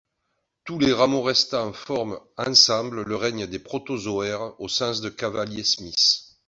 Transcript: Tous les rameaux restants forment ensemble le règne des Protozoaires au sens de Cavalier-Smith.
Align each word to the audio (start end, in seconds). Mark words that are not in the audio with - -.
Tous 0.65 0.79
les 0.79 0.93
rameaux 0.93 1.21
restants 1.21 1.73
forment 1.73 2.19
ensemble 2.35 3.03
le 3.03 3.15
règne 3.15 3.45
des 3.45 3.59
Protozoaires 3.59 4.59
au 4.59 4.67
sens 4.67 4.99
de 4.99 5.09
Cavalier-Smith. 5.09 6.23